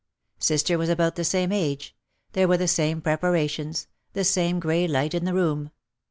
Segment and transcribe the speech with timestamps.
[0.39, 1.95] Sister was about the same age,
[2.31, 5.69] there were the same preparations, the same grey light in the room.